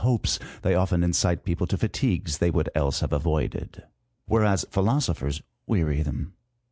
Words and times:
hopes, 0.01 0.39
they 0.63 0.73
often 0.73 1.03
incite 1.03 1.45
people 1.45 1.67
to 1.67 1.77
fatigues 1.77 2.39
they 2.39 2.49
would 2.49 2.67
else 2.73 3.01
have 3.01 3.13
avoided; 3.13 3.83
whereas 4.25 4.65
philosophers 4.71 5.43
weary 5.67 6.01
them. 6.01 6.33